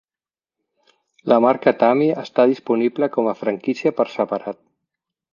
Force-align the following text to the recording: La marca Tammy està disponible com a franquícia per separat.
La 1.31 1.35
marca 1.45 1.73
Tammy 1.83 2.07
està 2.21 2.45
disponible 2.51 3.09
com 3.17 3.29
a 3.33 3.35
franquícia 3.43 3.93
per 4.01 4.07
separat. 4.15 4.59